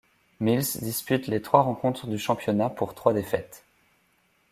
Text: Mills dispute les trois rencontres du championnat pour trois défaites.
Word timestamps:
Mills 0.39 0.79
dispute 0.81 1.27
les 1.27 1.43
trois 1.43 1.61
rencontres 1.61 2.07
du 2.07 2.17
championnat 2.17 2.71
pour 2.71 2.95
trois 2.95 3.13
défaites. 3.13 3.63